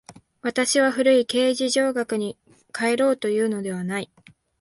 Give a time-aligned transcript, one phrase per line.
[0.41, 2.35] 私は古い形而上学に
[2.71, 4.11] 還ろうというのではない。